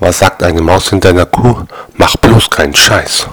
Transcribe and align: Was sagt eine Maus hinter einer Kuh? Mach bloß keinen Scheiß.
Was 0.00 0.18
sagt 0.18 0.42
eine 0.42 0.62
Maus 0.62 0.88
hinter 0.88 1.10
einer 1.10 1.26
Kuh? 1.26 1.64
Mach 1.94 2.16
bloß 2.16 2.48
keinen 2.48 2.74
Scheiß. 2.74 3.28